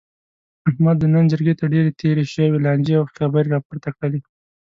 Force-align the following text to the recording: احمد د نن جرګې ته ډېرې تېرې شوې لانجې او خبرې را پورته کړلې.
احمد 0.69 0.95
د 0.99 1.03
نن 1.13 1.23
جرګې 1.31 1.53
ته 1.59 1.65
ډېرې 1.73 1.91
تېرې 2.01 2.23
شوې 2.33 2.59
لانجې 2.65 2.93
او 2.99 3.05
خبرې 3.15 3.49
را 3.53 3.59
پورته 3.65 3.89
کړلې. 3.97 4.19